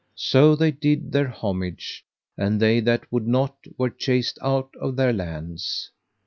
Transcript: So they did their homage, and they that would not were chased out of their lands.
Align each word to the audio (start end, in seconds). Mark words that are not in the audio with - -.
So 0.15 0.55
they 0.55 0.71
did 0.71 1.11
their 1.11 1.27
homage, 1.27 2.03
and 2.35 2.59
they 2.59 2.79
that 2.79 3.11
would 3.11 3.27
not 3.27 3.55
were 3.77 3.91
chased 3.91 4.39
out 4.41 4.73
of 4.81 4.95
their 4.95 5.13
lands. 5.13 5.91